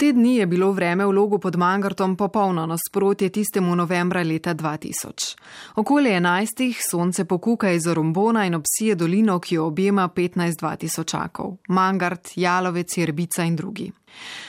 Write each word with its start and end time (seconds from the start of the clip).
Te 0.00 0.12
dni 0.12 0.36
je 0.36 0.46
bilo 0.46 0.72
vreme 0.72 1.06
v 1.06 1.10
logu 1.10 1.38
pod 1.38 1.56
Mangartom 1.56 2.16
popolno 2.16 2.66
nasprotje 2.66 3.28
tistemu 3.28 3.76
novembra 3.76 4.22
leta 4.22 4.54
2000. 4.54 5.36
Okoli 5.74 6.10
11. 6.10 6.74
sonce 6.90 7.24
pokuka 7.24 7.70
iz 7.70 7.86
Rombona 7.86 8.44
in 8.46 8.54
obsije 8.54 8.94
dolino, 8.94 9.40
ki 9.40 9.54
jo 9.54 9.64
objema 9.66 10.08
15-20 10.16 10.76
tisočakov. 10.76 11.56
Mangart, 11.68 12.28
Jalovec, 12.36 12.96
Jerbica 12.96 13.44
in 13.44 13.56
drugi. 13.56 13.92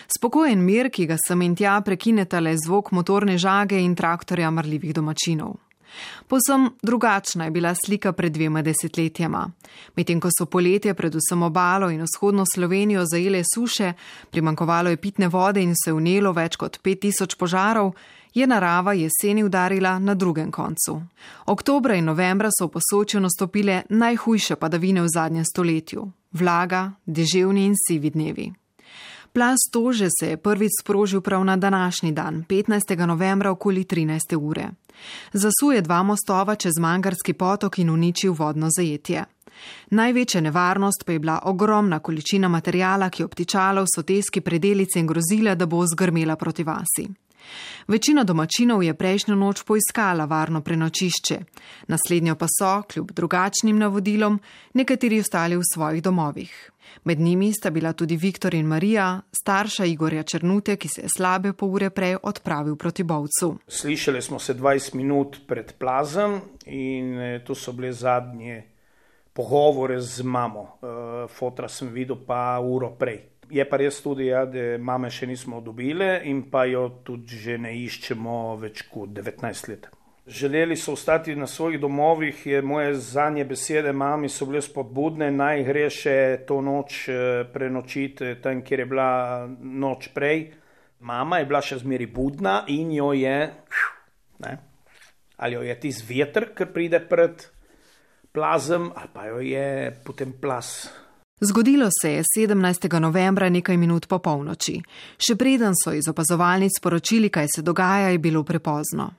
Spokojen 0.07 0.61
mir, 0.65 0.89
ki 0.89 1.05
ga 1.05 1.17
sem 1.27 1.41
in 1.41 1.55
tja 1.55 1.81
prekineta 1.81 2.39
le 2.39 2.53
zvok 2.57 2.91
motorne 2.91 3.37
žage 3.37 3.81
in 3.81 3.95
traktorja 3.95 4.51
mrljivih 4.51 4.93
domačinov. 4.93 5.55
Posem 6.27 6.69
drugačna 6.81 7.45
je 7.45 7.51
bila 7.51 7.75
slika 7.85 8.11
pred 8.11 8.33
dvema 8.33 8.61
desetletjama. 8.61 9.51
Medtem 9.95 10.19
ko 10.19 10.29
so 10.39 10.45
poletje 10.45 10.93
predvsem 10.93 11.43
obalo 11.43 11.89
in 11.89 12.01
vzhodno 12.01 12.45
Slovenijo 12.53 13.05
zajele 13.05 13.43
suše, 13.55 13.93
primankovalo 14.29 14.89
je 14.89 14.97
pitne 14.97 15.27
vode 15.27 15.63
in 15.63 15.73
se 15.75 15.93
vnelo 15.93 16.31
več 16.31 16.55
kot 16.55 16.79
5000 16.83 17.37
požarov, 17.37 17.93
je 18.33 18.47
narava 18.47 18.93
jeseni 18.93 19.43
udarila 19.43 19.99
na 19.99 20.13
drugem 20.13 20.51
koncu. 20.51 21.01
Oktobra 21.45 21.95
in 21.95 22.05
novembra 22.05 22.49
so 22.59 22.67
v 22.67 22.77
posočju 22.77 23.21
nastopile 23.21 23.83
najhujše 23.89 24.55
padavine 24.55 25.01
v 25.01 25.07
zadnjem 25.13 25.45
stoletju. 25.45 26.11
Vlaga, 26.31 26.91
deževni 27.05 27.65
in 27.65 27.75
sivi 27.87 28.09
dnevi. 28.09 28.51
Plas 29.33 29.59
tože 29.71 30.07
se 30.19 30.29
je 30.29 30.37
prvič 30.37 30.71
sprožil 30.81 31.21
prav 31.21 31.45
na 31.45 31.57
današnji 31.57 32.11
dan, 32.11 32.45
15. 32.49 33.05
novembra 33.05 33.51
okoli 33.51 33.83
13. 33.83 34.35
ure. 34.37 34.69
Zasuje 35.33 35.81
dva 35.81 36.03
mostova 36.03 36.55
čez 36.55 36.79
Mangarski 36.79 37.33
potok 37.33 37.79
in 37.79 37.89
uničil 37.89 38.33
vodno 38.33 38.67
zajetje. 38.77 39.25
Največja 39.89 40.41
nevarnost 40.41 41.03
pa 41.05 41.11
je 41.11 41.19
bila 41.19 41.39
ogromna 41.43 41.99
količina 41.99 42.47
materijala, 42.47 43.09
ki 43.09 43.21
je 43.21 43.25
obtičala 43.25 43.81
v 43.81 43.91
soteski 43.95 44.41
predelice 44.41 44.99
in 44.99 45.07
grozila, 45.07 45.55
da 45.55 45.65
bo 45.65 45.85
zgrmela 45.87 46.35
proti 46.35 46.63
vasi. 46.63 47.07
Večina 47.87 48.23
domačinov 48.23 48.83
je 48.83 48.93
prejšnjo 48.93 49.35
noč 49.35 49.63
poiskala 49.63 50.25
varno 50.25 50.61
prenočišče, 50.61 51.39
naslednjo 51.87 52.35
pa 52.35 52.47
so, 52.47 52.81
kljub 52.91 53.11
drugačnim 53.11 53.77
navodilom, 53.77 54.39
nekateri 54.73 55.19
ostali 55.19 55.57
v 55.57 55.65
svojih 55.73 56.03
domovih. 56.03 56.71
Med 57.03 57.19
njimi 57.19 57.53
sta 57.53 57.69
bila 57.69 57.93
tudi 57.93 58.17
Viktor 58.17 58.53
in 58.53 58.65
Marija, 58.65 59.21
starša 59.41 59.85
Igorja 59.85 60.23
Črnute, 60.23 60.75
ki 60.75 60.87
se 60.87 61.01
je 61.01 61.09
slabe 61.17 61.53
pol 61.53 61.73
ure 61.75 61.89
prej 61.89 62.17
odpravil 62.23 62.75
proti 62.75 63.03
Bovcu. 63.03 63.57
Slišali 63.67 64.21
smo 64.21 64.39
se 64.39 64.53
20 64.53 64.95
minut 64.95 65.37
pred 65.47 65.73
plazem 65.79 66.41
in 66.65 67.19
eh, 67.19 67.43
to 67.45 67.55
so 67.55 67.71
bile 67.71 67.93
zadnje 67.93 68.63
pogovore 69.33 70.01
z 70.01 70.23
mamo. 70.23 70.61
Eh, 70.81 71.27
fotra 71.27 71.67
sem 71.67 71.89
videl 71.93 72.17
pa 72.27 72.59
uro 72.59 72.91
prej. 72.99 73.38
Je 73.49 73.65
pa 73.65 73.77
res 73.81 74.01
tudi, 74.01 74.27
ja, 74.29 74.43
da 74.45 74.77
mame 74.77 75.09
še 75.09 75.25
nismo 75.25 75.61
dobile 75.65 76.19
in 76.29 76.43
pa 76.51 76.65
jo 76.69 77.01
tudi 77.05 77.39
že 77.39 77.57
ne 77.57 77.71
iščemo 77.81 78.57
več 78.61 78.83
kot 78.91 79.09
19 79.15 79.71
let. 79.71 79.89
Želeli 80.29 80.75
so 80.77 80.93
ostati 80.93 81.35
na 81.35 81.47
svojih 81.47 81.79
domovih, 81.81 82.45
je 82.45 82.61
moje 82.61 82.93
zadnje 82.93 83.45
besede 83.49 83.91
mami 83.91 84.29
so 84.29 84.45
bile 84.45 84.61
spodbudne, 84.61 85.31
naj 85.31 85.63
gre 85.65 85.87
še 85.89 86.15
to 86.47 86.59
noč 86.61 87.07
eh, 87.09 87.47
prenočiti 87.53 88.35
tam, 88.43 88.61
kjer 88.61 88.83
je 88.83 88.85
bila 88.85 89.09
noč 89.59 90.11
prej. 90.13 90.51
Mama 90.99 91.39
je 91.39 91.49
bila 91.49 91.63
še 91.65 91.79
zmeri 91.81 92.05
budna 92.05 92.65
in 92.69 92.91
jo 92.93 93.09
je, 93.17 93.37
ne, 94.45 94.53
ali 95.37 95.57
jo 95.57 95.65
je 95.65 95.79
tisti 95.79 96.05
veter, 96.13 96.51
ker 96.53 96.69
pride 96.75 97.01
pred 97.09 97.49
plazem, 98.31 98.91
ali 98.93 99.13
pa 99.13 99.25
jo 99.31 99.39
je 99.41 99.67
potem 100.05 100.35
plas 100.37 100.91
Zgodilo 101.41 101.87
se 102.01 102.13
je 102.13 102.23
17. 102.37 102.99
novembra 102.99 103.49
nekaj 103.49 103.77
minut 103.77 104.07
po 104.07 104.19
polnoči. 104.19 104.81
Še 105.15 105.37
preden 105.39 105.71
so 105.71 105.93
iz 105.95 106.09
opazovalnic 106.11 106.75
sporočili, 106.75 107.29
kaj 107.29 107.47
se 107.55 107.61
dogaja, 107.63 108.09
je 108.11 108.19
bilo 108.19 108.43
prepozno. 108.43 109.13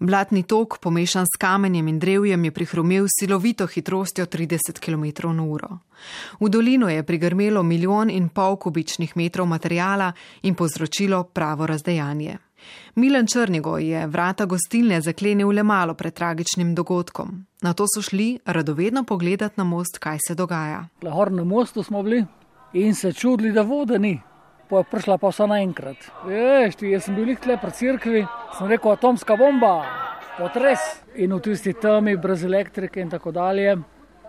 Blatni 0.00 0.42
tok, 0.48 0.78
pomešan 0.80 1.26
s 1.28 1.36
kamenjem 1.36 1.88
in 1.88 1.98
drevjem, 1.98 2.44
je 2.44 2.50
prihrumel 2.50 3.06
silovito 3.12 3.66
hitrostjo 3.66 4.24
30 4.24 4.80
km 4.80 5.28
na 5.36 5.44
uro. 5.44 5.78
V 6.40 6.48
dolino 6.48 6.88
je 6.88 7.02
prigrmelo 7.04 7.62
milijon 7.62 8.10
in 8.10 8.28
pol 8.28 8.56
kubičnih 8.56 9.16
metrov 9.16 9.46
materijala 9.46 10.12
in 10.42 10.54
povzročilo 10.54 11.24
pravo 11.24 11.66
razdejanje. 11.66 12.38
Milan 12.94 13.26
Črnigo 13.26 13.78
je 13.78 14.06
vrata 14.06 14.44
gostilne 14.44 15.00
zaklenil 15.00 15.48
le 15.48 15.62
malo 15.62 15.94
pred 15.94 16.14
tragičnim 16.14 16.74
dogodkom. 16.74 17.46
Na 17.62 17.72
to 17.72 17.86
so 17.94 18.02
šli 18.02 18.38
radovedno 18.44 19.04
pogledati 19.04 19.54
na 19.56 19.64
most, 19.64 19.98
kaj 19.98 20.18
se 20.26 20.34
dogaja. 20.34 20.86
Lahor 21.02 21.32
na 21.32 21.44
mostu 21.44 21.82
smo 21.82 22.02
bili 22.02 22.24
in 22.72 22.94
se 22.94 23.12
čudili, 23.12 23.52
da 23.52 23.62
vode 23.62 23.98
ni. 23.98 24.20
Pa 24.68 24.78
je 24.78 24.84
prišla 24.90 25.18
pa 25.18 25.28
vsa 25.28 25.46
naenkrat. 25.46 25.96
Veš, 26.26 26.76
ti 26.76 26.90
jaz 26.90 27.04
sem 27.04 27.14
bil 27.14 27.34
tle 27.36 27.56
pred 27.58 27.74
crkvi, 27.74 28.26
sem 28.58 28.68
rekel 28.70 28.92
atomska 28.92 29.36
bomba, 29.36 29.82
potres. 30.38 30.78
In 31.16 31.34
v 31.34 31.40
tisti 31.42 31.72
temi, 31.74 32.16
brez 32.16 32.44
elektrike 32.44 33.00
in 33.00 33.10
tako 33.10 33.32
dalje, 33.34 33.76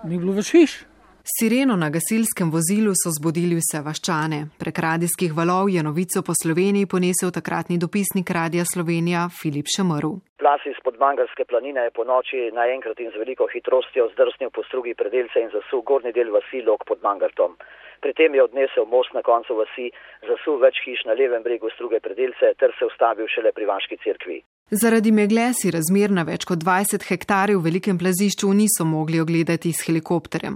ni 0.04 0.18
bilo 0.18 0.34
več 0.34 0.50
hiš. 0.56 0.80
Sireno 1.24 1.76
na 1.78 1.90
gasilskem 1.94 2.50
vozilu 2.50 2.94
so 2.98 3.10
zbudili 3.14 3.58
vse 3.60 3.80
vaščane. 3.86 4.40
Prek 4.62 4.78
radijskih 4.86 5.36
valov 5.40 5.70
je 5.70 5.82
novico 5.86 6.24
po 6.26 6.34
Sloveniji 6.34 6.90
ponesel 6.94 7.30
takratni 7.30 7.78
dopisnik 7.78 8.32
Radija 8.38 8.66
Slovenija 8.66 9.28
Filip 9.40 9.70
Šemrl. 9.74 10.16
Plas 10.42 10.66
iz 10.66 10.80
podmangarske 10.86 11.46
planine 11.46 11.84
je 11.86 11.94
po 11.98 12.04
noči 12.12 12.50
naenkrat 12.58 12.98
in 13.06 13.14
z 13.14 13.22
veliko 13.22 13.46
hitrostjo 13.54 14.08
zdrsnil 14.16 14.50
po 14.50 14.66
strugi 14.66 14.96
predelce 15.02 15.46
in 15.46 15.54
zasul 15.54 15.86
gornji 15.86 16.12
del 16.18 16.34
vasi 16.34 16.64
Lok 16.66 16.88
pod 16.90 17.06
Mangartom. 17.06 17.54
Pri 18.02 18.14
tem 18.18 18.34
je 18.34 18.42
odnesel 18.42 18.90
most 18.90 19.14
na 19.14 19.22
koncu 19.22 19.60
vasi, 19.62 19.92
zasul 20.26 20.58
več 20.58 20.82
hiš 20.86 21.06
na 21.06 21.14
levem 21.14 21.46
bregu 21.46 21.70
struge 21.78 22.02
predelce 22.02 22.56
ter 22.58 22.74
se 22.80 22.90
ustavil 22.90 23.30
šele 23.30 23.54
pri 23.54 23.70
vaški 23.70 24.02
cerkvi. 24.02 24.42
Zaradi 24.74 25.12
megle 25.12 25.50
si 25.52 25.68
razmer 25.68 26.14
na 26.16 26.24
več 26.24 26.46
kot 26.48 26.62
20 26.64 27.04
hektarjev 27.04 27.58
v 27.60 27.66
velikem 27.66 27.98
plazišču 28.00 28.48
niso 28.56 28.86
mogli 28.88 29.20
ogledati 29.20 29.74
s 29.76 29.84
helikopterjem. 29.84 30.54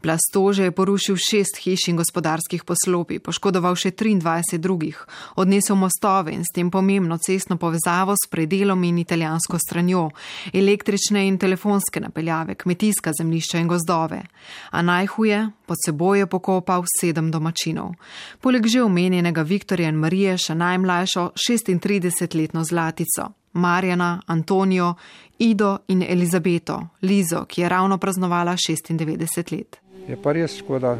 Plastože 0.00 0.64
je 0.64 0.72
porušil 0.72 1.18
šest 1.20 1.58
hiš 1.60 1.90
in 1.92 1.98
gospodarskih 2.00 2.64
poslopi, 2.64 3.18
poškodoval 3.20 3.76
še 3.76 3.92
23 3.92 4.56
drugih, 4.64 5.02
odnesel 5.36 5.76
mostove 5.76 6.32
in 6.32 6.46
s 6.48 6.54
tem 6.56 6.70
pomembno 6.72 7.18
cestno 7.20 7.58
povezavo 7.60 8.16
s 8.16 8.30
predelom 8.32 8.86
in 8.88 9.02
italijansko 9.04 9.60
stranjo, 9.60 10.06
električne 10.48 11.26
in 11.28 11.36
telefonske 11.36 12.00
napeljave, 12.00 12.56
kmetijska 12.56 13.12
zemlišča 13.20 13.60
in 13.60 13.68
gozdove. 13.68 14.22
A 14.72 14.80
najhuje, 14.80 15.42
pod 15.68 15.76
seboj 15.84 16.22
je 16.24 16.30
pokopal 16.32 16.88
sedem 16.88 17.28
domačinov. 17.28 17.92
Poleg 18.40 18.64
že 18.64 18.80
omenjenega 18.80 19.44
Viktorja 19.44 19.92
in 19.92 20.00
Marije 20.00 20.38
še 20.40 20.56
najmlajšo 20.56 21.34
36-letno 21.36 22.64
zlatico. 22.64 23.34
Marjana, 23.58 24.20
Antonijo, 24.26 24.94
Ido 25.38 25.78
in 25.88 26.02
Elizabeto, 26.02 26.80
Lizo, 27.02 27.44
ki 27.44 27.60
je 27.60 27.68
ravno 27.68 27.98
praznovala 27.98 28.56
96 28.56 29.52
let. 29.52 29.78
Je 30.08 30.16
pa 30.22 30.32
res 30.32 30.56
škoda, 30.58 30.96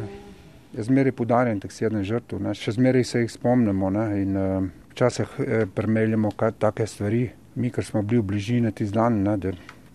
je 0.73 0.83
zmeraj 0.83 1.11
podarjen 1.17 1.59
teh 1.59 1.71
sedem 1.73 2.03
žrtev, 2.05 2.41
ne? 2.43 2.53
še 2.55 2.75
zmeraj 2.77 3.03
se 3.03 3.23
jih 3.23 3.31
spomnimo 3.31 3.89
ne? 3.89 4.05
in 4.21 4.37
uh, 4.37 4.67
včasih 4.93 5.33
uh, 5.39 5.63
premeljamo 5.75 6.31
take 6.59 6.87
stvari. 6.87 7.29
Mi, 7.55 7.71
ker 7.73 7.83
smo 7.83 8.03
bili 8.05 8.21
v 8.21 8.27
bližini 8.29 8.71
ti 8.71 8.85
dan, 8.85 9.23
ne? 9.25 9.35
da, 9.37 9.51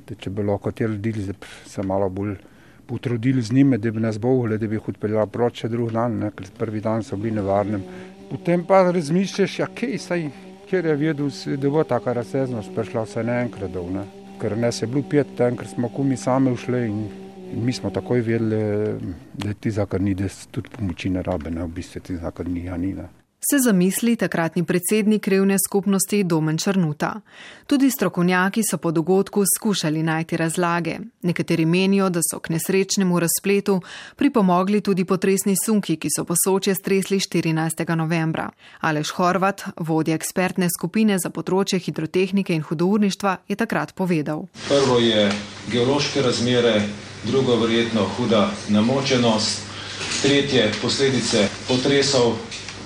da 0.08 0.16
če 0.18 0.30
bi 0.30 0.44
lahko 0.44 0.72
te 0.72 0.88
ljudi 0.88 1.30
se 1.66 1.82
malo 1.82 2.08
bolj 2.10 2.34
potrudili 2.86 3.42
z 3.42 3.52
njimi, 3.52 3.78
da 3.78 3.90
bi 3.90 4.00
nas 4.00 4.18
bohli, 4.20 4.58
da 4.58 4.66
bi 4.68 4.76
jih 4.76 4.88
odpeljali 4.92 5.30
proč 5.32 5.62
še 5.62 5.70
drug 5.72 5.92
dan, 5.94 6.18
ne? 6.20 6.32
ker 6.36 6.50
prvi 6.58 6.82
dan 6.84 7.06
so 7.06 7.16
bili 7.16 7.38
nevarni. 7.38 7.80
Potem 8.28 8.64
pa 8.66 8.82
razmišljaš, 8.90 9.58
ja, 9.62 9.70
kaj 9.72 9.98
saj 10.02 10.26
ker 10.70 10.86
je 10.86 10.94
vedel, 10.96 11.30
da 11.56 11.70
bo 11.70 11.84
taka 11.84 12.12
razsežnost 12.12 12.74
prišla 12.74 13.04
vse 13.04 13.24
naenkrat. 13.24 13.74
Ne? 13.92 14.04
Ker 14.40 14.56
ne 14.58 14.72
se 14.72 14.84
je 14.84 14.90
bilo 14.92 15.04
pet, 15.10 15.36
ker 15.36 15.66
smo 15.68 15.88
kumi 15.88 16.16
sami 16.16 16.52
ušli 16.52 16.86
in, 16.86 17.02
in 17.52 17.64
mi 17.64 17.72
smo 17.72 17.90
takoj 17.90 18.20
vedeli, 18.20 18.62
da 19.34 19.52
ti 19.54 19.70
zakrni, 19.70 20.14
da 20.14 20.28
tudi 20.50 20.70
pomoči 20.76 21.10
ne 21.10 21.22
rabe, 21.22 21.50
ne 21.50 21.62
v 21.64 21.68
bistvu 21.68 22.00
ti 22.00 22.16
zakrni, 22.16 22.64
ja 22.64 22.76
ni. 22.76 22.94
Ne? 22.94 23.23
Se 23.50 23.58
zamisli 23.58 24.16
takratni 24.16 24.64
predsednik 24.64 25.28
revne 25.28 25.56
skupnosti 25.68 26.24
Domen 26.24 26.58
Črnuta. 26.58 27.20
Tudi 27.66 27.90
strokovnjaki 27.90 28.62
so 28.70 28.78
po 28.78 28.90
dogodku 28.90 29.42
skušali 29.56 30.02
najti 30.02 30.36
razlage. 30.36 30.96
Nekateri 31.22 31.66
menijo, 31.66 32.08
da 32.10 32.20
so 32.30 32.38
k 32.38 32.48
nesrečnemu 32.48 33.20
razpletu 33.20 33.80
pripomogli 34.16 34.80
tudi 34.80 35.04
potresni 35.04 35.54
sunki, 35.64 35.96
ki 35.96 36.08
so 36.16 36.24
posoče 36.24 36.74
stresli 36.74 37.18
14. 37.20 37.94
novembra. 37.94 38.50
Aleš 38.80 39.10
Horvat, 39.10 39.62
vodja 39.76 40.14
ekspertne 40.14 40.68
skupine 40.78 41.18
za 41.18 41.30
področje 41.30 41.78
hidrotehnike 41.78 42.54
in 42.54 42.62
hudourništva, 42.62 43.36
je 43.48 43.56
takrat 43.56 43.94
povedal. 43.94 44.46
Prvo 44.68 44.98
je 44.98 45.30
geološke 45.72 46.22
razmere, 46.22 46.82
drugo 47.24 47.56
verjetno 47.56 48.08
huda 48.16 48.50
namočenost, 48.68 49.60
tretje 50.22 50.72
posledice 50.82 51.48
potresov 51.68 52.36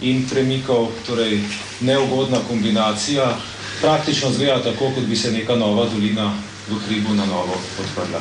in 0.03 0.25
premikov, 0.31 0.89
torej 1.07 1.41
neugodna 1.81 2.39
kombinacija, 2.49 3.37
praktično 3.81 4.31
zgleda 4.31 4.63
tako, 4.63 4.91
kot 4.95 5.05
bi 5.05 5.17
se 5.17 5.33
neka 5.33 5.57
nova 5.57 5.87
dolina 5.95 6.33
v 6.71 6.79
hribu 6.87 7.15
na 7.15 7.27
novo 7.27 7.55
odprla. 7.81 8.21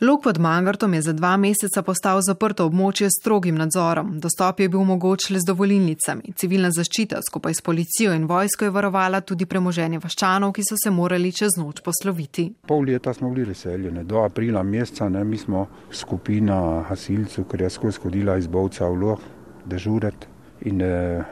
Lok 0.00 0.22
pod 0.22 0.38
Mangartom 0.38 0.94
je 0.94 1.02
za 1.02 1.12
dva 1.12 1.36
meseca 1.36 1.82
postal 1.82 2.18
zaprto 2.20 2.66
območje 2.68 3.06
s 3.08 3.16
strogim 3.20 3.56
nadzorom. 3.56 4.18
Dostop 4.20 4.60
je 4.60 4.68
bil 4.68 4.82
mogoč 4.84 5.30
le 5.30 5.40
z 5.40 5.48
dovolilnicami. 5.48 6.34
Civilna 6.36 6.68
zaščita 6.68 7.22
skupaj 7.24 7.56
s 7.56 7.64
policijo 7.64 8.12
in 8.12 8.26
vojsko 8.28 8.68
je 8.68 8.74
varovala 8.74 9.22
tudi 9.24 9.46
premoženje 9.48 10.02
vaščanov, 10.04 10.52
ki 10.52 10.66
so 10.68 10.76
se 10.76 10.92
morali 10.92 11.32
čez 11.32 11.56
noč 11.56 11.80
posloviti. 11.80 12.50
Pol 12.68 12.84
leta 12.84 13.14
smo 13.16 13.32
bili 13.32 13.48
razseljeni, 13.48 14.04
do 14.04 14.20
aprila 14.20 14.62
meseca, 14.62 15.08
ne, 15.08 15.24
mi 15.24 15.40
smo 15.40 15.64
skupina 15.90 16.84
hasilcev, 16.90 17.48
ker 17.48 17.64
je 17.64 17.70
skozi 17.70 18.04
hodila 18.04 18.36
iz 18.36 18.52
Bovca 18.52 18.92
v 18.92 19.00
Loh, 19.00 19.28
dežuret 19.64 20.28
in 20.66 20.82
eh, 20.82 21.24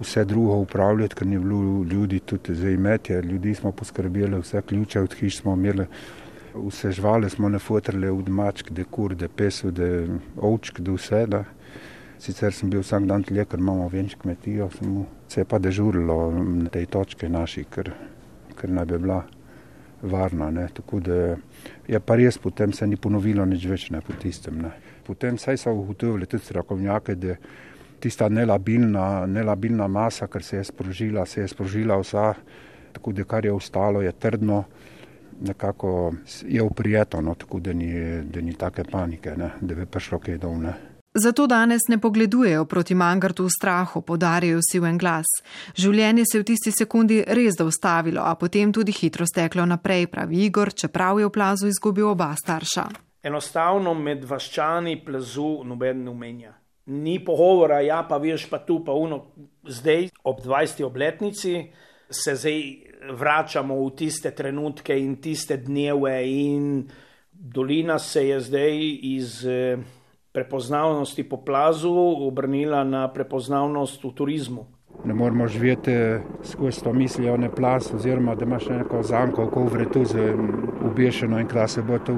vse 0.00 0.24
drugo 0.24 0.56
upravljati, 0.56 1.14
ker 1.14 1.26
ni 1.26 1.38
bilo 1.38 1.84
ljudi 1.84 2.20
tudi 2.20 2.54
za 2.54 2.70
imetje. 2.70 3.22
Ljudi 3.22 3.54
smo 3.54 3.72
poskrbeli, 3.72 4.40
vse 4.40 4.62
ključe 4.62 5.00
od 5.00 5.14
hiš 5.14 5.38
smo 5.40 5.54
imeli. 5.54 5.86
Vse 6.54 6.92
živali 6.92 7.30
smo 7.30 7.48
ne 7.48 7.58
fotrali, 7.58 8.08
od 8.08 8.28
mačk, 8.28 8.70
da 8.70 8.84
kur, 8.84 9.14
da 9.14 9.28
pesu, 9.28 9.70
da 9.70 9.88
ovčk, 10.36 10.80
da 10.80 10.92
vse. 10.92 11.26
Da. 11.26 11.44
Sicer 12.18 12.52
sem 12.52 12.70
bil 12.70 12.84
vsak 12.84 13.06
dan 13.08 13.24
tleh, 13.26 13.48
ker 13.48 13.58
imamo 13.58 13.88
več 13.90 14.14
kmetijo, 14.14 14.68
se 15.28 15.40
je 15.40 15.44
pa 15.48 15.58
dežurilo 15.58 16.18
na 16.32 16.70
tej 16.70 16.86
točki 16.86 17.28
naši, 17.28 17.64
ker, 17.64 17.90
ker 18.58 18.70
naj 18.70 18.86
bi 18.92 18.98
bila 18.98 19.22
varna. 20.02 20.50
Ne. 20.50 20.68
Tako 20.74 21.00
da 21.00 21.18
je 21.88 22.00
pa 22.00 22.16
res, 22.20 22.38
potem 22.38 22.72
se 22.72 22.86
ni 22.86 22.96
ponovilo 22.96 23.46
nič 23.48 23.66
več 23.66 23.88
ne, 23.90 24.04
po 24.04 24.14
tistem. 24.22 24.60
Ne. 24.62 24.70
Potem 25.06 25.38
saj 25.38 25.64
so 25.64 25.74
ugotovili 25.74 26.28
tudi 26.30 26.44
strokovnjake, 26.44 27.16
da 27.18 27.34
tista 28.02 28.28
nelabilna, 28.28 29.26
nelabilna 29.26 29.86
masa, 29.88 30.26
ker 30.26 30.42
se 30.42 30.56
je 30.56 30.64
sprožila, 30.64 31.26
se 31.26 31.40
je 31.40 31.48
sprožila 31.48 32.00
vsa, 32.00 32.32
tako 32.92 33.12
da 33.12 33.24
kar 33.24 33.46
je 33.46 33.52
ostalo, 33.52 34.02
je 34.02 34.12
trdno 34.12 34.64
nekako 35.42 36.12
je 36.46 36.62
uprijeto, 36.62 37.20
no, 37.20 37.34
tako 37.34 37.60
da 37.60 37.72
ni, 37.72 38.22
da 38.22 38.40
ni 38.40 38.54
take 38.54 38.84
panike, 38.84 39.36
ne, 39.36 39.50
da 39.60 39.74
bi 39.74 39.86
prišlo 39.86 40.18
kaj 40.18 40.38
dol. 40.38 40.58
Ne. 40.62 40.74
Zato 41.14 41.46
danes 41.46 41.80
ne 41.88 41.98
pogledujejo 42.00 42.64
proti 42.64 42.94
Mangartu 42.94 43.44
v 43.44 43.50
strahu, 43.50 44.00
podarjajo 44.00 44.60
si 44.64 44.80
v 44.80 44.88
en 44.88 44.98
glas. 44.98 45.28
Življenje 45.76 46.24
se 46.24 46.38
je 46.38 46.42
v 46.42 46.46
tisti 46.48 46.72
sekundi 46.72 47.20
res 47.26 47.58
da 47.58 47.66
ustavilo, 47.68 48.22
a 48.24 48.34
potem 48.34 48.72
tudi 48.72 48.94
hitro 48.96 49.26
steklo 49.26 49.66
naprej, 49.66 50.06
pravi 50.06 50.46
Igor, 50.46 50.72
čeprav 50.72 51.20
je 51.20 51.28
v 51.28 51.34
plazu 51.34 51.68
izgubil 51.68 52.08
oba 52.08 52.32
starša. 52.36 52.86
Enostavno 53.22 53.92
med 53.94 54.24
vaščani 54.24 54.96
plazu 55.04 55.60
noben 55.68 56.04
ne 56.04 56.10
umenja. 56.10 56.54
Ni 56.86 57.18
pogovora, 57.24 57.80
ja 57.80 58.02
pa 58.08 58.18
veš 58.18 58.48
pa 58.50 58.58
tu 58.58 58.80
pa 58.84 58.92
uno. 58.92 59.24
Zdaj 59.62 60.08
ob 60.24 60.40
20. 60.42 60.84
obletnici 60.84 61.70
se 62.10 62.34
zdaj 62.34 62.62
vračamo 63.18 63.76
v 63.78 63.90
tiste 63.96 64.30
trenutke 64.34 64.98
in 64.98 65.16
tiste 65.22 65.56
dneve, 65.56 66.14
in 66.26 66.88
dolina 67.32 67.98
se 67.98 68.28
je 68.28 68.40
zdaj 68.40 68.78
iz 69.02 69.46
eh, 69.46 69.78
prepoznavnosti 70.32 71.28
po 71.28 71.44
plazu 71.44 71.92
obrnila 72.26 72.84
na 72.84 73.08
prepoznavnost 73.12 74.04
v 74.04 74.12
turizmu. 74.14 74.66
Ne 75.04 75.14
moramo 75.14 75.48
živeti 75.48 75.92
skozi 76.44 76.82
to 76.84 76.92
mislijo 76.92 77.36
na 77.36 77.48
plas, 77.50 77.94
oziroma 77.94 78.34
da 78.34 78.44
imaš 78.44 78.68
neko 78.68 79.02
zanko, 79.02 79.46
ko 79.50 79.64
vre 79.64 79.84
tu 79.92 80.04
z 80.04 80.34
ubešeno 80.84 81.40
in 81.40 81.46
kdaj 81.46 81.68
se 81.68 81.82
bo 81.82 81.98
tu, 81.98 82.14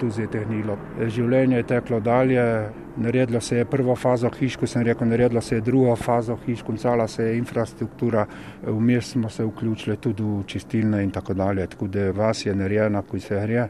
tu 0.00 0.10
zetehnilo. 0.10 0.76
Življenje 1.06 1.56
je 1.56 1.66
teklo 1.74 2.00
dalje, 2.00 2.68
naredilo 2.96 3.40
se 3.40 3.56
je 3.56 3.64
prvo 3.64 3.96
fazo 3.96 4.30
hiš, 4.38 4.56
ko 4.56 4.66
sem 4.66 4.82
rekel, 4.82 5.08
naredilo 5.08 5.40
se 5.40 5.54
je 5.54 5.60
drugo 5.60 5.96
fazo 5.96 6.38
hiš, 6.46 6.62
koncala 6.62 7.08
se 7.08 7.24
je 7.24 7.36
infrastruktura, 7.38 8.26
vmes 8.62 9.12
smo 9.12 9.28
se 9.28 9.44
vključili 9.44 9.96
tudi 9.96 10.22
v 10.22 10.42
čistilne 10.46 11.04
in 11.04 11.10
tako 11.10 11.34
dalje, 11.34 11.66
tako 11.66 11.86
da 11.86 12.10
vas 12.10 12.46
je 12.46 12.54
narejena, 12.54 13.02
ko 13.02 13.20
se 13.20 13.40
gre. 13.46 13.68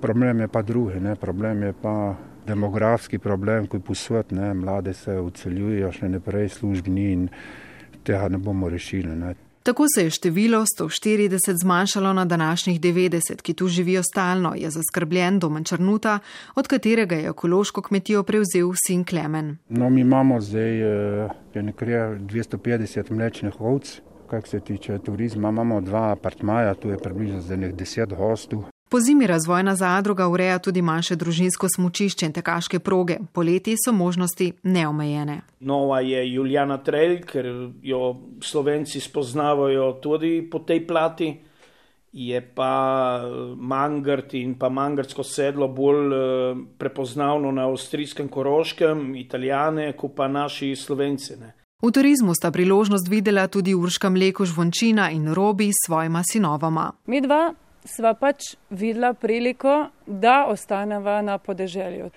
Problem 0.00 0.40
je 0.40 0.48
pa 0.48 0.62
drugi, 0.62 1.00
ne? 1.00 1.16
problem 1.16 1.62
je 1.62 1.72
pa 1.82 2.14
demografski 2.46 3.18
problem, 3.18 3.66
ko 3.66 3.76
je 3.76 3.80
posvet, 3.80 4.30
ne? 4.30 4.54
mlade 4.54 4.92
se 4.94 5.16
odseljujejo 5.16 5.92
še 5.92 6.08
naprej 6.08 6.48
službni 6.48 7.12
in 7.12 7.28
tega 8.06 8.28
ne 8.28 8.38
bomo 8.38 8.68
rešili. 8.68 9.16
Ne. 9.16 9.34
Tako 9.66 9.84
se 9.94 10.04
je 10.04 10.10
število 10.10 10.64
140 10.78 11.54
zmanjšalo 11.62 12.12
na 12.12 12.24
današnjih 12.24 12.80
90, 12.80 13.42
ki 13.42 13.54
tu 13.54 13.68
živijo 13.68 14.02
stalno, 14.02 14.54
je 14.56 14.70
zaskrbljen 14.70 15.38
domen 15.38 15.64
Črnuta, 15.64 16.18
od 16.54 16.68
katerega 16.68 17.14
je 17.14 17.28
ekološko 17.28 17.82
kmetijo 17.82 18.22
prevzel 18.22 18.70
sin 18.86 19.04
Klemen. 19.04 19.56
No, 19.68 19.90
mi 19.90 20.00
imamo 20.00 20.40
zdaj 20.40 20.80
eh, 21.24 21.30
nekaj 21.54 21.88
250 21.88 23.10
mlečnih 23.10 23.60
ovc. 23.60 24.00
Kar 24.30 24.42
se 24.42 24.60
tiče 24.60 24.98
turizma, 24.98 25.48
imamo 25.48 25.80
dva 25.80 26.12
apartmaja, 26.12 26.74
tu 26.74 26.90
je 26.90 26.98
približno 26.98 27.40
za 27.40 27.56
nekaj 27.56 27.76
deset 27.76 28.14
gostov. 28.14 28.64
Po 28.88 29.00
zimi 29.00 29.26
razvojna 29.26 29.74
zadruga 29.74 30.28
ureja 30.28 30.58
tudi 30.58 30.82
manjše 30.82 31.16
družinsko 31.16 31.66
smučišče 31.74 32.26
in 32.26 32.32
tekaške 32.32 32.78
proge. 32.78 33.16
Poleti 33.32 33.74
so 33.84 33.92
možnosti 33.92 34.52
neomejene. 34.62 35.40
Nova 35.60 36.00
je 36.00 36.22
Juliana 36.32 36.78
Trail, 36.78 37.18
ker 37.26 37.46
jo 37.82 38.16
slovenci 38.40 39.00
spoznavajo 39.00 39.92
tudi 40.02 40.48
po 40.50 40.58
tej 40.58 40.86
plati. 40.86 41.34
Je 42.12 42.40
pa 42.54 42.70
eh, 43.18 43.56
Mangart 43.56 44.34
in 44.34 44.54
pa 44.54 44.68
Mangartsko 44.68 45.22
sedlo 45.22 45.68
bolj 45.68 46.14
eh, 46.14 46.54
prepoznavno 46.78 47.50
na 47.52 47.66
avstrijskem 47.68 48.28
koroškem, 48.28 49.16
italijane, 49.16 49.92
kot 49.92 50.14
pa 50.16 50.28
naši 50.28 50.76
slovenci. 50.76 51.36
Ne. 51.40 51.52
V 51.82 51.90
turizmu 51.92 52.34
sta 52.34 52.50
priložnost 52.50 53.08
videla 53.08 53.48
tudi 53.48 53.74
Urška 53.74 54.10
Mleko 54.10 54.44
Žvončina 54.44 55.10
in 55.10 55.34
Robi 55.34 55.68
s 55.68 55.86
svojima 55.86 56.22
sinovama. 56.32 56.92
Mi 57.06 57.20
dva 57.20 57.65
sva 57.86 58.14
pač 58.14 58.54
videla 58.70 59.14
priliko, 59.14 59.88
da 60.06 60.44
ostaneva 60.50 61.20
na 61.22 61.38
podeželju. 61.38 62.10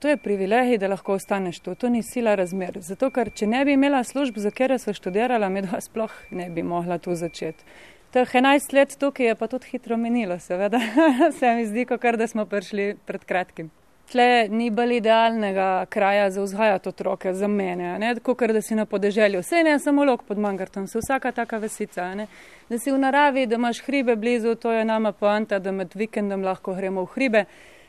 To 0.00 0.08
je 0.08 0.16
privilegij, 0.16 0.78
da 0.78 0.88
lahko 0.88 1.12
ostaneš 1.18 1.58
tu, 1.60 1.74
to 1.74 1.88
ni 1.88 2.02
sila 2.02 2.34
razmer. 2.34 2.78
Zato, 2.80 3.10
ker 3.12 3.28
če 3.36 3.46
ne 3.46 3.64
bi 3.68 3.76
imela 3.76 4.00
služb, 4.04 4.38
za 4.40 4.50
kere 4.50 4.78
so 4.80 4.94
študirala, 4.96 5.48
mi 5.52 5.60
dva 5.66 5.80
sploh 5.84 6.14
ne 6.30 6.48
bi 6.50 6.64
mogla 6.64 6.98
tu 6.98 7.14
začeti. 7.14 7.64
Teh 8.10 8.26
11 8.26 8.72
let 8.74 8.96
tukaj 8.98 9.26
je 9.26 9.34
pa 9.38 9.46
tudi 9.46 9.68
hitro 9.70 9.96
menilo, 10.00 10.38
seveda. 10.38 10.80
Se 11.38 11.52
mi 11.54 11.66
zdi, 11.68 11.84
kot 11.86 12.16
da 12.18 12.26
smo 12.26 12.46
prišli 12.48 12.96
pred 13.06 13.24
kratkim. 13.24 13.70
Tle 14.10 14.48
ni 14.50 14.70
bolj 14.74 14.96
idealnega 14.96 15.86
kraja 15.86 16.30
za 16.30 16.42
vzgajati 16.42 16.88
otroke, 16.88 17.34
za 17.34 17.48
mene, 17.48 17.98
ne? 17.98 18.14
kot 18.22 18.42
da 18.42 18.62
si 18.62 18.74
na 18.74 18.86
podeželju. 18.86 19.40
Vse 19.40 19.62
ne 19.62 19.78
samo 19.78 20.04
lok 20.04 20.24
pod 20.26 20.38
Mangartom, 20.38 20.86
se 20.86 20.98
vsaka 20.98 21.32
taka 21.32 21.58
vesica. 21.58 22.14
Ne? 22.14 22.26
Da 22.68 22.78
si 22.78 22.90
v 22.90 22.98
naravi, 22.98 23.46
da 23.46 23.54
imaš 23.54 23.84
hribe 23.86 24.16
blizu, 24.16 24.54
to 24.54 24.72
je 24.72 24.84
nama 24.84 25.12
poanta, 25.12 25.58
da 25.58 25.72
med 25.72 25.94
vikendom 25.94 26.42
lahko 26.42 26.74
gremo 26.74 27.06
v 27.06 27.14
hribe 27.14 27.44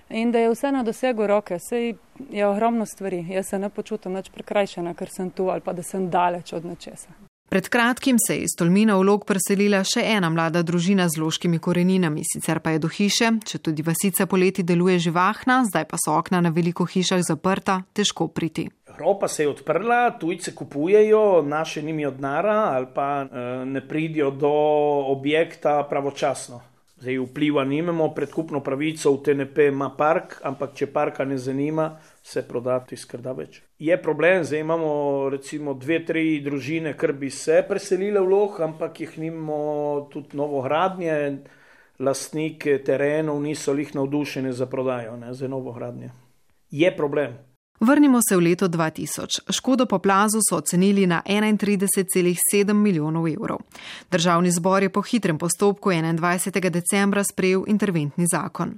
in 0.10 0.32
da 0.32 0.40
je 0.40 0.54
vse 0.54 0.72
na 0.72 0.84
dosegu 0.84 1.28
roke. 1.28 1.58
Sej 1.60 1.96
je 2.30 2.46
ogromno 2.48 2.86
stvari. 2.86 3.26
Jaz 3.30 3.50
se 3.50 3.60
ne 3.60 3.70
počutim 3.70 4.16
več 4.16 4.30
prekrajšana, 4.30 4.94
ker 4.94 5.10
sem 5.10 5.32
tu 5.32 5.50
ali 5.50 5.62
pa 5.66 5.74
da 5.74 5.84
sem 5.84 6.10
daleč 6.10 6.54
od 6.54 6.66
nečesa. 6.66 7.31
Pred 7.52 7.70
kratkim 7.70 8.16
se 8.28 8.36
je 8.36 8.42
iz 8.42 8.54
Tolmina 8.58 8.96
v 8.96 9.04
log 9.04 9.26
preselila 9.28 9.82
še 9.84 10.06
ena 10.08 10.30
mlada 10.32 10.62
družina 10.64 11.10
z 11.12 11.20
loškimi 11.20 11.58
koreninami, 11.60 12.22
sicer 12.24 12.62
pa 12.64 12.72
je 12.72 12.80
do 12.80 12.88
hiše, 12.88 13.28
če 13.44 13.60
tudi 13.60 13.84
vasica 13.84 14.24
poleti 14.24 14.64
deluje 14.64 14.96
živahna, 15.04 15.58
zdaj 15.68 15.84
pa 15.92 16.00
so 16.00 16.14
okna 16.16 16.40
na 16.40 16.54
veliko 16.56 16.88
hišah 16.88 17.20
zaprta, 17.28 17.82
težko 17.92 18.30
priti. 18.32 18.70
Evropa 18.94 19.28
se 19.28 19.44
je 19.44 19.50
odprla, 19.52 20.00
tujce 20.22 20.56
kupujejo, 20.56 21.42
naše 21.44 21.84
nimi 21.84 22.08
odnara 22.08 22.72
ali 22.72 22.88
pa 22.96 23.10
e, 23.28 23.44
ne 23.68 23.84
pridijo 23.84 24.32
do 24.32 24.56
objekta 25.12 25.82
pravočasno. 25.92 26.62
Zdaj 27.04 27.20
vpliva 27.26 27.68
nimamo, 27.68 28.14
predkupno 28.16 28.64
pravico 28.64 29.12
v 29.12 29.24
TNP 29.28 29.68
ima 29.74 29.92
park, 29.98 30.40
ampak 30.48 30.72
če 30.80 30.88
parka 30.88 31.28
ne 31.28 31.36
zanima, 31.36 31.98
se 32.22 32.44
prodati 32.48 32.98
skrda 32.98 33.34
več. 33.34 33.62
Je 33.80 33.98
problem, 34.02 34.44
zdaj 34.44 34.62
imamo 34.62 34.92
recimo 35.30 35.74
dve, 35.74 36.00
tri 36.06 36.40
družine, 36.46 36.94
ker 36.98 37.14
bi 37.18 37.32
se 37.34 37.64
preselile 37.68 38.22
v 38.22 38.30
loh, 38.30 38.60
ampak 38.62 39.02
jih 39.02 39.18
nimamo 39.24 40.08
tudi 40.14 40.38
novo 40.38 40.62
gradnje, 40.62 41.16
lastnike 42.02 42.78
terenov 42.86 43.42
niso 43.42 43.74
jih 43.78 43.96
navdušeni 43.96 44.54
za 44.54 44.66
prodajo, 44.66 45.18
ne, 45.18 45.34
za 45.34 45.50
novo 45.50 45.74
gradnje. 45.74 46.12
Je 46.72 46.92
problem. 46.98 47.38
Vrnimo 47.82 48.20
se 48.22 48.38
v 48.38 48.40
leto 48.40 48.68
2000. 48.68 49.50
Škodo 49.50 49.86
po 49.86 50.00
plazu 50.00 50.40
so 50.50 50.58
ocenili 50.58 51.08
na 51.08 51.22
31,7 51.26 52.74
milijonov 52.74 53.28
evrov. 53.28 53.58
Državni 54.12 54.52
zbor 54.52 54.84
je 54.84 54.90
po 54.90 55.02
hitrem 55.02 55.38
postopku 55.38 55.90
21. 55.90 56.70
decembra 56.70 57.24
sprejel 57.24 57.64
interventni 57.68 58.26
zakon. 58.32 58.78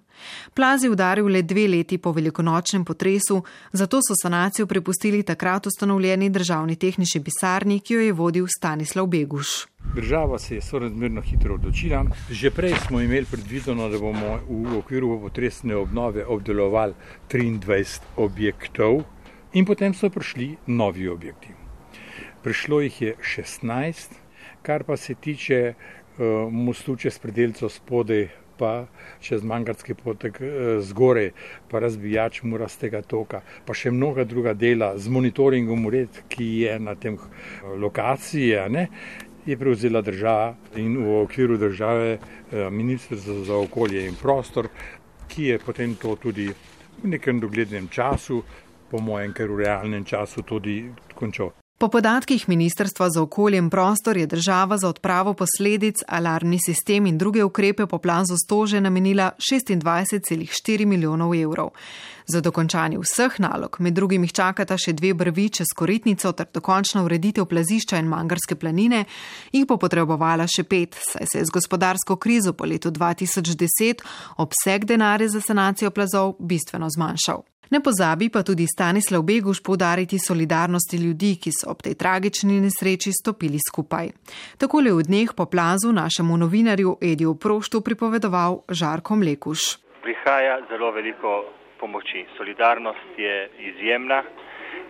Plaz 0.53 0.83
je 0.83 0.89
udaril 0.89 1.27
le 1.27 1.41
dve 1.41 1.67
leti 1.67 1.97
po 1.97 2.11
velikonočnem 2.11 2.85
potresu, 2.85 3.43
zato 3.71 3.99
so 4.07 4.15
sanacijo 4.21 4.65
prepustili 4.65 5.23
takrat 5.23 5.67
ustanovljeni 5.67 6.29
državni 6.29 6.75
tehnični 6.75 7.23
pisarni, 7.23 7.79
ki 7.79 7.93
jo 7.93 7.99
je 7.99 8.13
vodil 8.13 8.47
Stanislav 8.47 9.05
Beguš. 9.05 9.72
Država 9.95 10.39
se 10.39 10.55
je 10.55 10.61
sorazmerno 10.61 11.21
hitro 11.21 11.53
odločila. 11.55 12.05
Že 12.29 12.51
prej 12.51 12.73
smo 12.87 13.01
imeli 13.01 13.25
predvideno, 13.29 13.89
da 13.89 13.99
bomo 13.99 14.39
v 14.49 14.77
okviru 14.77 15.19
potresne 15.21 15.75
obnove 15.75 16.25
obdelovali 16.25 16.93
23 17.29 17.99
objektov, 18.17 19.03
in 19.53 19.65
potem 19.65 19.93
so 19.93 20.09
prišli 20.09 20.55
novi 20.67 21.07
objekti. 21.07 21.53
Prišlo 22.43 22.81
jih 22.81 23.01
je 23.01 23.15
16, 23.21 24.17
kar 24.61 24.83
pa 24.83 24.97
se 24.97 25.13
tiče 25.15 25.73
uh, 25.73 26.51
mostu 26.51 26.95
čez 26.95 27.19
predelco 27.19 27.69
spodaj, 27.69 28.27
pa 28.57 28.85
čez 29.21 29.43
Mangarski 29.43 29.93
potek 29.93 30.37
eh, 30.41 30.81
zgore, 30.81 31.31
pa 31.71 31.79
razbijač 31.79 32.43
Murastega 32.43 33.01
toka, 33.01 33.41
pa 33.65 33.73
še 33.73 33.91
mnoga 33.91 34.23
druga 34.29 34.53
dela 34.53 34.93
z 34.97 35.09
monitoringom 35.09 35.85
ured, 35.89 36.21
ki 36.29 36.49
je 36.61 36.77
na 36.79 36.93
tem 36.95 37.17
eh, 37.17 37.73
lokaciji, 37.81 38.53
je 39.45 39.57
prevzela 39.57 40.01
država 40.01 40.55
in 40.75 40.97
v 40.97 41.21
okviru 41.21 41.57
države 41.57 42.17
Ministrstvo 42.71 43.43
za 43.43 43.57
okolje 43.57 44.07
in 44.07 44.15
prostor, 44.21 44.67
ki 45.27 45.43
je 45.43 45.59
potem 45.59 45.95
to 45.95 46.15
tudi 46.15 46.47
v 47.03 47.07
nekem 47.07 47.39
doglednem 47.39 47.87
času, 47.87 48.43
po 48.91 49.01
mojem, 49.01 49.33
ker 49.33 49.49
v 49.49 49.65
realnem 49.65 50.05
času 50.05 50.41
tudi 50.41 50.91
končal. 51.15 51.62
Po 51.83 51.89
podatkih 51.89 52.49
Ministrstva 52.49 53.09
za 53.09 53.21
okolje 53.21 53.57
in 53.57 53.69
prostor 53.69 54.17
je 54.17 54.27
država 54.27 54.77
za 54.77 54.89
odpravo 54.89 55.33
posledic, 55.33 55.95
alarmni 56.07 56.59
sistem 56.65 57.05
in 57.05 57.17
druge 57.17 57.43
ukrepe 57.43 57.85
po 57.85 57.97
plazu 57.97 58.35
stože 58.45 58.81
namenila 58.81 59.31
26,4 59.37 60.85
milijonov 60.85 61.35
evrov. 61.35 61.69
Za 62.27 62.41
dokončanje 62.41 62.97
vseh 62.99 63.39
nalog, 63.39 63.75
med 63.79 63.93
drugim 63.93 64.23
jih 64.23 64.31
čakata 64.31 64.77
še 64.77 64.93
dve 64.93 65.13
brvi 65.13 65.49
čez 65.49 65.75
koritnico 65.75 66.31
ter 66.31 66.47
dokončna 66.53 67.03
ureditev 67.03 67.45
plazišča 67.45 67.99
in 67.99 68.07
mangarske 68.07 68.55
planine, 68.55 69.03
jih 69.51 69.67
bo 69.67 69.75
potrebovala 69.77 70.47
še 70.47 70.63
pet, 70.63 70.95
saj 70.95 71.27
se 71.33 71.39
je 71.39 71.45
z 71.45 71.51
gospodarsko 71.51 72.15
krizo 72.15 72.53
po 72.53 72.63
letu 72.63 72.91
2010 72.91 74.07
obseg 74.37 74.85
denarja 74.85 75.35
za 75.35 75.41
sanacijo 75.41 75.91
plazov 75.91 76.37
bistveno 76.39 76.87
zmanjšal. 76.89 77.43
Ne 77.69 77.79
pozabi 77.83 78.29
pa 78.29 78.43
tudi 78.43 78.67
Stanislav 78.67 79.21
Beguš 79.21 79.63
povdariti 79.63 80.19
solidarnosti 80.19 80.97
ljudi, 80.97 81.35
ki 81.41 81.51
so 81.51 81.71
ob 81.71 81.81
tej 81.81 81.95
tragični 81.95 82.59
nesreči 82.61 83.11
stopili 83.11 83.59
skupaj. 83.69 84.11
Takole 84.57 84.91
v 84.91 85.03
dneh 85.07 85.33
po 85.37 85.45
plazu 85.45 85.91
našemu 85.91 86.37
novinarju 86.37 86.97
Ediju 87.01 87.35
Proštu 87.35 87.81
pripovedoval 87.81 88.61
Žarko 88.69 89.15
Mlekuš. 89.15 89.61
Prihaja 90.03 90.59
zelo 90.69 90.91
veliko 90.91 91.45
pomoči. 91.79 92.25
Solidarnost 92.37 93.17
je 93.17 93.49
izjemna 93.59 94.23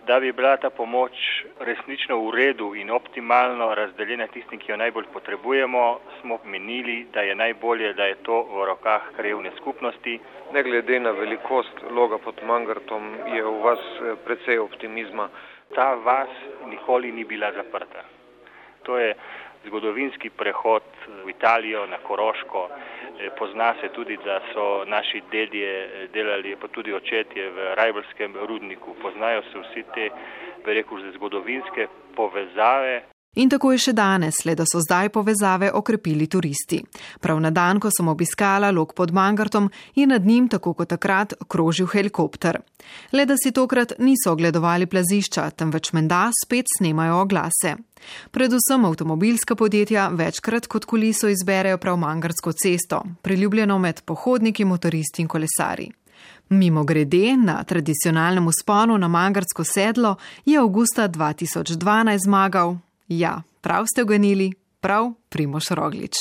da 0.08 0.20
bi 0.20 0.32
bila 0.32 0.58
ta 0.58 0.70
pomoč 0.70 1.12
resnično 1.60 2.18
v 2.20 2.32
redu 2.36 2.76
in 2.76 2.92
optimalno 2.92 3.76
razdeljena 3.76 4.28
tistim, 4.28 4.60
ki 4.60 4.72
jo 4.72 4.78
najbolj 4.78 5.06
potrebujemo, 5.14 6.00
smo 6.22 6.40
menili, 6.46 7.06
da 7.14 7.22
je 7.22 7.36
najbolje, 7.36 7.94
da 7.94 8.06
je 8.06 8.16
to 8.16 8.42
v 8.44 8.66
rokah 8.66 9.02
krajevne 9.16 9.52
skupnosti. 9.58 10.20
Ne 10.54 10.64
glede 10.64 11.00
na 11.00 11.12
velikost 11.12 11.84
loga 11.92 12.18
pod 12.18 12.44
Mangartom, 12.46 13.16
je 13.36 13.44
v 13.44 13.60
vas 13.64 13.80
eh, 13.80 14.16
precej 14.26 14.60
optimizma. 14.60 15.30
Ta 15.76 15.94
vas 15.94 16.30
nikoli 16.66 17.12
ni 17.12 17.24
bila 17.24 17.52
zaprta. 17.52 18.04
To 18.84 18.98
je 18.98 19.16
zgodovinski 19.68 20.30
prehod 20.30 20.84
v 21.26 21.30
Italijo, 21.30 21.86
na 21.86 21.98
Koroško. 21.98 22.70
Eh, 23.20 23.30
pozna 23.40 23.74
se 23.82 23.90
tudi, 23.90 24.18
da 24.26 24.42
so 24.54 24.86
naši 24.86 25.22
dedje 25.32 25.72
eh, 25.84 26.08
delali, 26.14 26.56
pa 26.56 26.68
tudi 26.68 26.94
očetje 26.94 27.50
v 27.50 27.76
Rajbrskem 27.76 28.36
rudniku. 28.48 28.96
Poznajo 29.02 29.42
se 29.42 29.60
vsi 29.60 29.84
te, 29.96 30.10
bi 30.66 30.74
rekel, 30.74 31.12
zgodovinske 31.14 31.88
povezave. 32.16 33.13
In 33.36 33.50
tako 33.50 33.72
je 33.74 33.80
še 33.88 33.94
danes, 33.98 34.44
le 34.46 34.54
da 34.54 34.66
so 34.70 34.78
zdaj 34.84 35.10
povezave 35.10 35.72
okrepili 35.74 36.28
turisti. 36.30 36.84
Prav 37.20 37.40
na 37.42 37.50
dan, 37.50 37.80
ko 37.82 37.90
sem 37.90 38.08
obiskala 38.08 38.70
lok 38.72 38.94
pod 38.94 39.12
Mangartom, 39.12 39.72
je 39.96 40.06
nad 40.08 40.26
njim, 40.26 40.50
tako 40.50 40.76
kot 40.78 40.92
takrat, 40.94 41.34
krožil 41.50 41.90
helikopter. 41.90 42.60
Le 43.12 43.26
da 43.26 43.38
si 43.38 43.52
tokrat 43.52 43.96
niso 43.98 44.32
ogledovali 44.32 44.86
plazišča, 44.86 45.50
temveč 45.58 45.94
menda 45.94 46.28
spet 46.44 46.70
snemajo 46.78 47.24
oglase. 47.26 47.74
Predvsem 48.32 48.86
avtomobilska 48.86 49.56
podjetja 49.56 50.10
večkrat 50.14 50.68
kot 50.68 50.86
kuliso 50.86 51.32
izberejo 51.32 51.78
prav 51.78 51.98
Mangarsko 51.98 52.54
cesto, 52.54 53.02
priljubljeno 53.22 53.80
med 53.80 54.02
pohodniki, 54.06 54.66
motoristi 54.66 55.22
in 55.22 55.28
kolesari. 55.28 55.90
Mimo 56.50 56.84
grede, 56.84 57.38
na 57.38 57.64
tradicionalnem 57.64 58.48
usponu 58.48 58.98
na 58.98 59.08
Mangarsko 59.08 59.64
sedlo 59.64 60.16
je 60.46 60.60
avgusta 60.60 61.10
2012 61.10 62.18
zmagal 62.24 62.76
Ja, 63.08 63.42
prav 63.62 63.86
ste 63.86 64.02
oganili, 64.02 64.52
prav 64.80 65.14
Primoš 65.30 65.70
Roglič. 65.70 66.14